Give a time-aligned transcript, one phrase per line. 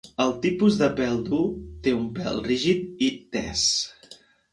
[0.23, 1.41] El tipus de pèl dur,
[1.87, 3.67] té un pèl rígid i tes.